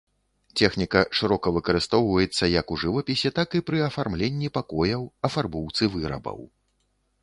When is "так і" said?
3.39-3.63